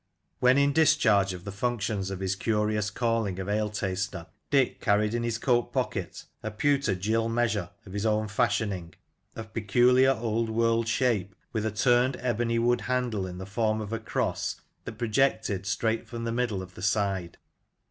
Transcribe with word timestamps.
When 0.39 0.57
in 0.57 0.73
discharge 0.73 1.31
of 1.31 1.43
the 1.43 1.51
functions 1.51 2.09
of 2.09 2.21
his 2.21 2.35
curious 2.35 2.89
calling 2.89 3.37
of 3.37 3.47
ale 3.47 3.69
taster, 3.69 4.25
Dick 4.49 4.79
carried 4.81 5.13
in 5.13 5.21
his 5.21 5.37
coat 5.37 5.71
pocket 5.71 6.23
a 6.41 6.49
pewter 6.49 6.95
gill 6.95 7.29
The 7.29 7.35
Last 7.35 7.35
of 7.35 7.35
the 7.35 7.41
Ale 7.41 7.45
Tasters, 7.45 7.55
21 7.55 7.67
measure 7.67 7.69
of 7.85 7.93
his 7.93 8.05
own 8.07 8.27
fashioning, 8.27 8.93
of 9.35 9.53
peculiar 9.53 10.13
old 10.13 10.49
world 10.49 10.87
shape, 10.87 11.35
with 11.53 11.67
a 11.67 11.71
turned 11.71 12.17
ebony 12.19 12.57
wood 12.57 12.81
handle 12.81 13.27
in 13.27 13.37
the 13.37 13.45
form 13.45 13.79
of 13.79 13.93
a 13.93 13.99
cross 13.99 14.59
that 14.85 14.97
projected 14.97 15.67
straight 15.67 16.07
from 16.07 16.23
the 16.23 16.31
middle 16.31 16.63
of 16.63 16.73
the 16.73 16.81
side. 16.81 17.37